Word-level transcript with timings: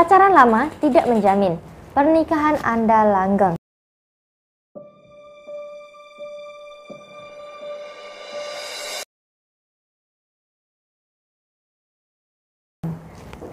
Pacaran 0.00 0.32
lama 0.32 0.72
tidak 0.80 1.04
menjamin 1.12 1.60
pernikahan 1.92 2.56
Anda 2.64 3.04
langgeng. 3.04 3.60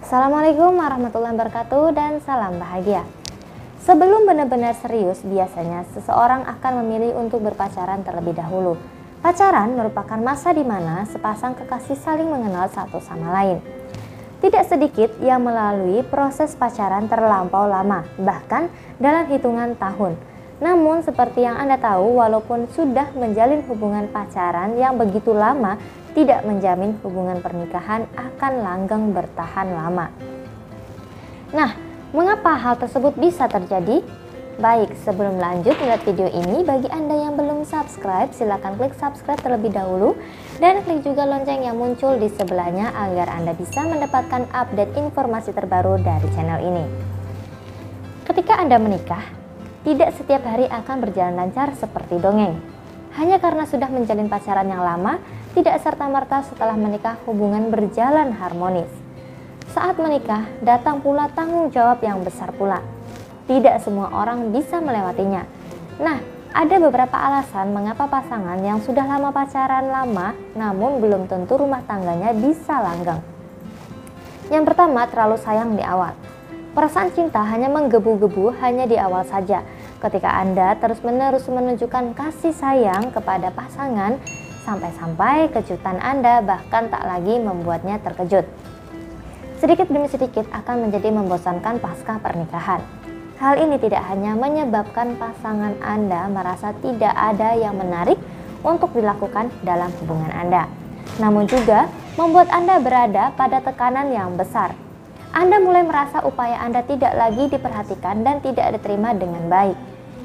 Assalamualaikum 0.00 0.72
warahmatullahi 0.72 1.36
wabarakatuh 1.36 1.84
dan 1.92 2.24
salam 2.24 2.56
bahagia. 2.56 3.04
Sebelum 3.84 4.24
benar-benar 4.24 4.72
serius, 4.72 5.20
biasanya 5.20 5.84
seseorang 5.92 6.48
akan 6.48 6.80
memilih 6.80 7.12
untuk 7.20 7.44
berpacaran 7.44 8.00
terlebih 8.08 8.32
dahulu. 8.32 8.80
Pacaran 9.20 9.76
merupakan 9.76 10.16
masa 10.16 10.56
di 10.56 10.64
mana 10.64 11.04
sepasang 11.04 11.52
kekasih 11.60 12.00
saling 12.00 12.32
mengenal 12.32 12.72
satu 12.72 13.04
sama 13.04 13.36
lain. 13.36 13.60
Tidak 14.38 14.64
sedikit 14.70 15.10
yang 15.18 15.42
melalui 15.42 16.06
proses 16.06 16.54
pacaran 16.54 17.10
terlampau 17.10 17.66
lama, 17.66 18.06
bahkan 18.22 18.70
dalam 19.02 19.26
hitungan 19.26 19.74
tahun. 19.74 20.14
Namun 20.62 21.02
seperti 21.02 21.42
yang 21.42 21.58
Anda 21.58 21.74
tahu, 21.78 22.22
walaupun 22.22 22.70
sudah 22.70 23.10
menjalin 23.18 23.66
hubungan 23.66 24.06
pacaran 24.10 24.78
yang 24.78 24.94
begitu 24.94 25.34
lama, 25.34 25.74
tidak 26.14 26.46
menjamin 26.46 26.98
hubungan 27.02 27.38
pernikahan 27.42 28.06
akan 28.14 28.52
langgeng 28.62 29.10
bertahan 29.10 29.74
lama. 29.74 30.10
Nah, 31.54 31.74
mengapa 32.14 32.54
hal 32.58 32.74
tersebut 32.78 33.14
bisa 33.18 33.46
terjadi? 33.46 34.02
Baik, 34.58 34.90
sebelum 35.06 35.38
lanjut 35.38 35.78
melihat 35.78 36.02
video 36.02 36.26
ini, 36.34 36.66
bagi 36.66 36.90
Anda 36.90 37.14
yang 37.14 37.38
belum 37.38 37.62
subscribe, 37.62 38.34
silahkan 38.34 38.74
klik 38.74 38.90
subscribe 38.98 39.38
terlebih 39.38 39.70
dahulu 39.70 40.18
dan 40.58 40.82
klik 40.82 41.06
juga 41.06 41.30
lonceng 41.30 41.62
yang 41.62 41.78
muncul 41.78 42.18
di 42.18 42.26
sebelahnya 42.26 42.90
agar 42.90 43.30
Anda 43.38 43.54
bisa 43.54 43.86
mendapatkan 43.86 44.50
update 44.50 44.98
informasi 44.98 45.54
terbaru 45.54 46.02
dari 46.02 46.26
channel 46.34 46.58
ini. 46.58 46.84
Ketika 48.26 48.58
Anda 48.58 48.82
menikah, 48.82 49.22
tidak 49.86 50.18
setiap 50.18 50.42
hari 50.42 50.66
akan 50.66 51.06
berjalan 51.06 51.38
lancar 51.38 51.78
seperti 51.78 52.18
dongeng. 52.18 52.58
Hanya 53.14 53.38
karena 53.38 53.62
sudah 53.62 53.86
menjalin 53.86 54.26
pacaran 54.26 54.66
yang 54.66 54.82
lama, 54.82 55.22
tidak 55.54 55.78
serta-merta 55.86 56.42
setelah 56.50 56.74
menikah 56.74 57.14
hubungan 57.30 57.70
berjalan 57.70 58.34
harmonis. 58.34 58.90
Saat 59.70 60.02
menikah, 60.02 60.50
datang 60.66 60.98
pula 60.98 61.30
tanggung 61.30 61.70
jawab 61.70 62.02
yang 62.02 62.26
besar 62.26 62.50
pula. 62.58 62.97
Tidak 63.48 63.80
semua 63.80 64.12
orang 64.12 64.52
bisa 64.52 64.76
melewatinya. 64.76 65.48
Nah, 65.96 66.20
ada 66.52 66.76
beberapa 66.76 67.16
alasan 67.16 67.72
mengapa 67.72 68.04
pasangan 68.04 68.60
yang 68.60 68.80
sudah 68.84 69.08
lama 69.08 69.32
pacaran 69.32 69.88
lama 69.88 70.36
namun 70.52 71.00
belum 71.00 71.24
tentu 71.32 71.56
rumah 71.56 71.80
tangganya 71.88 72.36
bisa 72.36 72.76
langgeng. 72.76 73.24
Yang 74.52 74.64
pertama, 74.68 75.08
terlalu 75.08 75.36
sayang 75.40 75.76
di 75.76 75.84
awal. 75.84 76.12
Perasaan 76.76 77.08
cinta 77.16 77.40
hanya 77.40 77.72
menggebu-gebu 77.72 78.52
hanya 78.60 78.84
di 78.84 79.00
awal 79.00 79.24
saja. 79.24 79.64
Ketika 79.98 80.28
Anda 80.28 80.76
terus-menerus 80.76 81.48
menunjukkan 81.48 82.12
kasih 82.12 82.52
sayang 82.52 83.16
kepada 83.16 83.48
pasangan, 83.50 84.20
sampai-sampai 84.68 85.48
kejutan 85.56 85.96
Anda 86.04 86.44
bahkan 86.44 86.92
tak 86.92 87.00
lagi 87.02 87.40
membuatnya 87.40 87.96
terkejut. 88.04 88.44
Sedikit 89.58 89.88
demi 89.88 90.06
sedikit 90.06 90.46
akan 90.52 90.86
menjadi 90.86 91.10
membosankan 91.10 91.80
pasca 91.82 92.20
pernikahan. 92.22 92.97
Hal 93.38 93.54
ini 93.54 93.78
tidak 93.78 94.02
hanya 94.10 94.34
menyebabkan 94.34 95.14
pasangan 95.14 95.78
Anda 95.78 96.26
merasa 96.26 96.74
tidak 96.82 97.14
ada 97.14 97.54
yang 97.54 97.78
menarik 97.78 98.18
untuk 98.66 98.90
dilakukan 98.98 99.54
dalam 99.62 99.94
hubungan 100.02 100.34
Anda, 100.34 100.66
namun 101.22 101.46
juga 101.46 101.86
membuat 102.18 102.50
Anda 102.50 102.82
berada 102.82 103.30
pada 103.38 103.62
tekanan 103.62 104.10
yang 104.10 104.34
besar. 104.34 104.74
Anda 105.30 105.62
mulai 105.62 105.86
merasa 105.86 106.18
upaya 106.26 106.58
Anda 106.58 106.82
tidak 106.82 107.14
lagi 107.14 107.46
diperhatikan 107.46 108.26
dan 108.26 108.42
tidak 108.42 108.74
diterima 108.74 109.14
dengan 109.14 109.46
baik, 109.46 109.78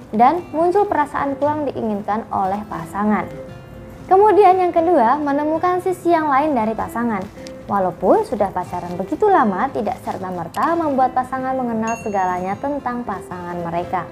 dan 0.10 0.42
muncul 0.50 0.90
perasaan 0.90 1.38
kurang 1.38 1.70
diinginkan 1.70 2.26
oleh 2.34 2.66
pasangan. 2.66 3.30
Kemudian 4.10 4.58
yang 4.58 4.74
kedua, 4.74 5.22
menemukan 5.22 5.86
sisi 5.86 6.10
yang 6.10 6.34
lain 6.34 6.58
dari 6.58 6.74
pasangan. 6.74 7.22
Walaupun 7.64 8.28
sudah 8.28 8.52
pacaran 8.52 9.00
begitu 9.00 9.24
lama, 9.32 9.72
tidak 9.72 9.96
serta-merta 10.04 10.76
membuat 10.76 11.16
pasangan 11.16 11.56
mengenal 11.56 11.96
segalanya 12.04 12.60
tentang 12.60 13.08
pasangan 13.08 13.56
mereka. 13.64 14.04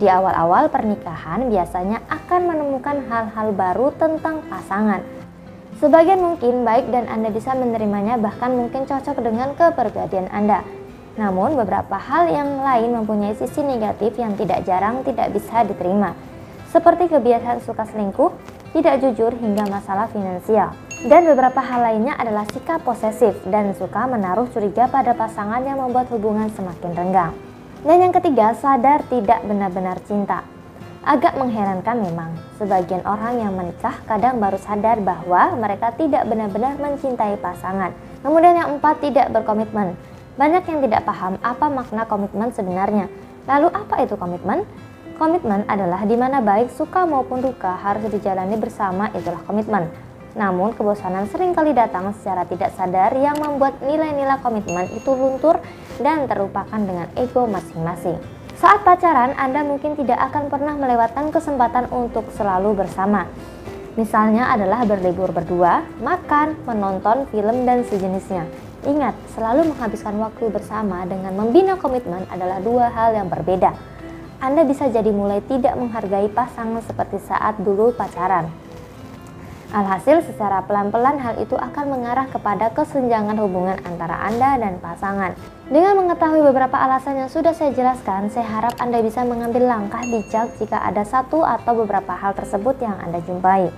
Di 0.00 0.08
awal-awal 0.08 0.72
pernikahan 0.72 1.52
biasanya 1.52 2.00
akan 2.08 2.40
menemukan 2.48 3.04
hal-hal 3.04 3.52
baru 3.52 3.92
tentang 4.00 4.40
pasangan. 4.48 5.04
Sebagian 5.76 6.24
mungkin 6.24 6.64
baik 6.64 6.88
dan 6.88 7.04
Anda 7.04 7.28
bisa 7.28 7.52
menerimanya 7.52 8.16
bahkan 8.16 8.56
mungkin 8.56 8.88
cocok 8.88 9.20
dengan 9.20 9.52
kepribadian 9.52 10.32
Anda. 10.32 10.64
Namun 11.20 11.60
beberapa 11.60 12.00
hal 12.00 12.32
yang 12.32 12.64
lain 12.64 12.96
mempunyai 12.96 13.36
sisi 13.36 13.60
negatif 13.60 14.16
yang 14.16 14.40
tidak 14.40 14.64
jarang 14.64 15.04
tidak 15.04 15.36
bisa 15.36 15.68
diterima. 15.68 16.16
Seperti 16.72 17.12
kebiasaan 17.12 17.60
suka 17.60 17.84
selingkuh, 17.84 18.32
tidak 18.72 19.04
jujur 19.04 19.36
hingga 19.36 19.68
masalah 19.68 20.08
finansial. 20.08 20.72
Dan 21.00 21.24
beberapa 21.24 21.64
hal 21.64 21.80
lainnya 21.80 22.12
adalah 22.12 22.44
sikap 22.52 22.84
posesif 22.84 23.32
dan 23.48 23.72
suka 23.72 24.04
menaruh 24.04 24.44
curiga 24.52 24.84
pada 24.84 25.16
pasangan 25.16 25.64
yang 25.64 25.80
membuat 25.80 26.12
hubungan 26.12 26.52
semakin 26.52 26.92
renggang. 26.92 27.32
Dan 27.80 28.04
yang 28.04 28.12
ketiga, 28.12 28.52
sadar 28.52 29.00
tidak 29.08 29.40
benar-benar 29.48 29.96
cinta. 30.04 30.44
Agak 31.00 31.40
mengherankan 31.40 32.04
memang, 32.04 32.36
sebagian 32.60 33.00
orang 33.08 33.40
yang 33.40 33.56
menikah 33.56 33.96
kadang 34.04 34.44
baru 34.44 34.60
sadar 34.60 35.00
bahwa 35.00 35.56
mereka 35.56 35.88
tidak 35.96 36.28
benar-benar 36.28 36.76
mencintai 36.76 37.40
pasangan. 37.40 37.96
Kemudian 38.20 38.60
yang 38.60 38.76
empat, 38.76 39.00
tidak 39.00 39.32
berkomitmen. 39.32 39.96
Banyak 40.36 40.68
yang 40.68 40.84
tidak 40.84 41.08
paham 41.08 41.40
apa 41.40 41.72
makna 41.72 42.04
komitmen 42.04 42.52
sebenarnya. 42.52 43.08
Lalu 43.48 43.72
apa 43.72 44.04
itu 44.04 44.20
komitmen? 44.20 44.68
Komitmen 45.16 45.64
adalah 45.64 46.04
di 46.04 46.16
mana 46.20 46.44
baik 46.44 46.68
suka 46.76 47.08
maupun 47.08 47.40
duka 47.40 47.72
harus 47.80 48.04
dijalani 48.12 48.60
bersama 48.60 49.08
itulah 49.16 49.40
komitmen. 49.48 50.09
Namun 50.38 50.76
kebosanan 50.78 51.26
sering 51.26 51.50
kali 51.56 51.74
datang 51.74 52.14
secara 52.14 52.46
tidak 52.46 52.70
sadar 52.78 53.10
yang 53.18 53.34
membuat 53.38 53.82
nilai-nilai 53.82 54.38
komitmen 54.38 54.86
itu 54.94 55.10
luntur 55.10 55.58
dan 55.98 56.30
terlupakan 56.30 56.78
dengan 56.78 57.10
ego 57.18 57.50
masing-masing. 57.50 58.18
Saat 58.60 58.84
pacaran, 58.84 59.32
Anda 59.40 59.64
mungkin 59.64 59.96
tidak 59.96 60.20
akan 60.30 60.52
pernah 60.52 60.76
melewatkan 60.76 61.32
kesempatan 61.32 61.88
untuk 61.88 62.28
selalu 62.36 62.76
bersama. 62.76 63.24
Misalnya 63.96 64.52
adalah 64.52 64.84
berlibur 64.86 65.32
berdua, 65.34 65.82
makan, 65.98 66.54
menonton 66.68 67.26
film 67.32 67.64
dan 67.64 67.82
sejenisnya. 67.88 68.46
Ingat, 68.86 69.16
selalu 69.34 69.72
menghabiskan 69.72 70.16
waktu 70.20 70.46
bersama 70.52 71.02
dengan 71.08 71.34
membina 71.36 71.74
komitmen 71.76 72.24
adalah 72.30 72.62
dua 72.62 72.92
hal 72.92 73.16
yang 73.16 73.32
berbeda. 73.32 73.72
Anda 74.40 74.64
bisa 74.64 74.88
jadi 74.88 75.12
mulai 75.12 75.44
tidak 75.44 75.76
menghargai 75.76 76.32
pasangan 76.32 76.80
seperti 76.84 77.20
saat 77.20 77.60
dulu 77.60 77.92
pacaran. 77.92 78.69
Alhasil 79.70 80.26
secara 80.26 80.66
pelan-pelan 80.66 81.22
hal 81.22 81.38
itu 81.38 81.54
akan 81.54 81.94
mengarah 81.94 82.26
kepada 82.26 82.74
kesenjangan 82.74 83.38
hubungan 83.38 83.78
antara 83.86 84.18
Anda 84.26 84.58
dan 84.58 84.82
pasangan. 84.82 85.38
Dengan 85.70 85.94
mengetahui 85.94 86.42
beberapa 86.42 86.74
alasan 86.74 87.22
yang 87.22 87.30
sudah 87.30 87.54
saya 87.54 87.70
jelaskan, 87.70 88.34
saya 88.34 88.50
harap 88.50 88.74
Anda 88.82 88.98
bisa 88.98 89.22
mengambil 89.22 89.70
langkah 89.70 90.02
bijak 90.02 90.58
jika 90.58 90.74
ada 90.74 91.06
satu 91.06 91.46
atau 91.46 91.86
beberapa 91.86 92.10
hal 92.18 92.34
tersebut 92.34 92.82
yang 92.82 92.98
Anda 92.98 93.22
jumpai. 93.22 93.70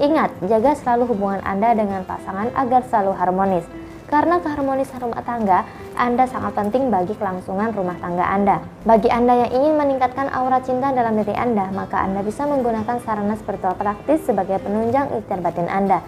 Ingat, 0.00 0.40
jaga 0.48 0.72
selalu 0.72 1.12
hubungan 1.12 1.44
Anda 1.44 1.76
dengan 1.76 2.08
pasangan 2.08 2.56
agar 2.56 2.88
selalu 2.88 3.12
harmonis. 3.20 3.68
Karena 4.06 4.38
keharmonisan 4.38 5.02
rumah 5.02 5.18
tangga, 5.26 5.66
Anda 5.98 6.30
sangat 6.30 6.54
penting 6.54 6.94
bagi 6.94 7.18
kelangsungan 7.18 7.74
rumah 7.74 7.98
tangga 7.98 8.22
Anda. 8.22 8.62
Bagi 8.86 9.10
Anda 9.10 9.46
yang 9.46 9.50
ingin 9.50 9.74
meningkatkan 9.74 10.30
aura 10.30 10.62
cinta 10.62 10.94
dalam 10.94 11.18
diri 11.18 11.34
Anda, 11.34 11.74
maka 11.74 12.06
Anda 12.06 12.22
bisa 12.22 12.46
menggunakan 12.46 13.02
sarana 13.02 13.34
spiritual 13.34 13.74
praktis 13.74 14.22
sebagai 14.22 14.62
penunjang 14.62 15.10
ikhtiar 15.10 15.42
batin 15.42 15.66
Anda. 15.66 16.06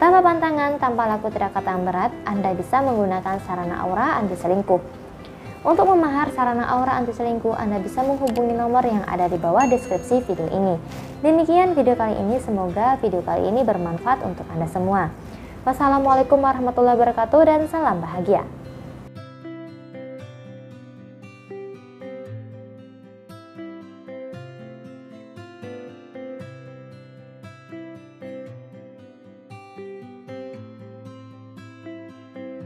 Tanpa 0.00 0.24
pantangan, 0.24 0.80
tanpa 0.80 1.04
laku 1.04 1.28
tidak 1.28 1.52
kata 1.52 1.68
yang 1.68 1.84
berat, 1.84 2.12
Anda 2.24 2.56
bisa 2.56 2.80
menggunakan 2.80 3.36
sarana 3.44 3.76
aura 3.84 4.16
anti 4.16 4.40
selingkuh. 4.40 5.04
Untuk 5.64 5.84
memahar 5.88 6.32
sarana 6.32 6.64
aura 6.64 6.96
anti 6.96 7.12
selingkuh, 7.12 7.56
Anda 7.56 7.76
bisa 7.76 8.00
menghubungi 8.04 8.56
nomor 8.56 8.88
yang 8.88 9.04
ada 9.04 9.28
di 9.28 9.36
bawah 9.36 9.68
deskripsi 9.68 10.24
video 10.24 10.48
ini. 10.48 10.80
Demikian 11.20 11.76
video 11.76 11.92
kali 11.92 12.16
ini, 12.16 12.40
semoga 12.40 12.96
video 13.04 13.20
kali 13.20 13.52
ini 13.52 13.60
bermanfaat 13.64 14.24
untuk 14.24 14.48
Anda 14.48 14.68
semua. 14.68 15.12
Wassalamualaikum 15.64 16.44
warahmatullahi 16.44 16.92
wabarakatuh 16.92 17.40
dan 17.48 17.64
salam 17.72 18.04
bahagia. 18.04 18.44